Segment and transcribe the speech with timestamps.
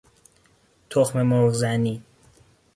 [0.89, 2.01] تخم مرغ زنی